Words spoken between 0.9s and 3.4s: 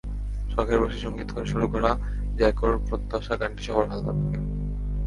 সংগীত শুরু করা জ্যাকোর প্রত্যাশা,